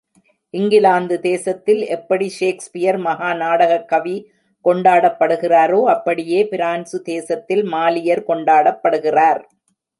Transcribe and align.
இங்கிலாந்து 0.49 1.19
தேசத்தில் 1.19 1.81
எப்படி 1.87 2.29
ஷேக்ஸ்பியர் 2.29 2.97
மகா 2.97 3.33
நாடகக் 3.33 3.87
கவி 3.87 4.31
கொண்டாடப்படுகிறாரோ, 4.65 5.83
அப்படியே 5.83 6.47
பிரான்சு 6.47 7.01
தேசத்தில் 7.01 7.63
மாலியர் 7.63 8.23
கொண்டாடப்படுகிறார். 8.27 9.41